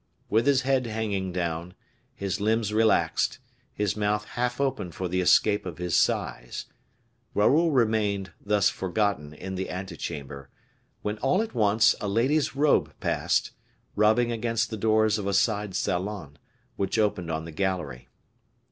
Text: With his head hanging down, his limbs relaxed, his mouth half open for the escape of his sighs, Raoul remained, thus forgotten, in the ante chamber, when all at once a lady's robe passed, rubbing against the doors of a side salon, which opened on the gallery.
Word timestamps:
With 0.31 0.47
his 0.47 0.63
head 0.63 0.87
hanging 0.87 1.31
down, 1.31 1.75
his 2.15 2.41
limbs 2.41 2.73
relaxed, 2.73 3.37
his 3.71 3.95
mouth 3.95 4.25
half 4.29 4.59
open 4.59 4.91
for 4.91 5.07
the 5.07 5.21
escape 5.21 5.63
of 5.63 5.77
his 5.77 5.95
sighs, 5.95 6.65
Raoul 7.35 7.69
remained, 7.69 8.31
thus 8.43 8.67
forgotten, 8.67 9.31
in 9.35 9.53
the 9.53 9.69
ante 9.69 9.95
chamber, 9.95 10.49
when 11.03 11.19
all 11.19 11.43
at 11.43 11.53
once 11.53 11.93
a 12.01 12.07
lady's 12.07 12.55
robe 12.55 12.95
passed, 12.99 13.51
rubbing 13.95 14.31
against 14.31 14.71
the 14.71 14.75
doors 14.77 15.19
of 15.19 15.27
a 15.27 15.35
side 15.35 15.75
salon, 15.75 16.39
which 16.77 16.97
opened 16.97 17.29
on 17.29 17.45
the 17.45 17.51
gallery. 17.51 18.09